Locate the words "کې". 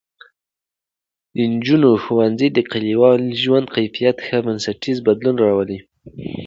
4.25-4.37